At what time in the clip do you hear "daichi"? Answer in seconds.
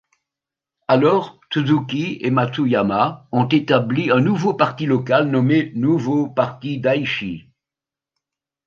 6.79-7.51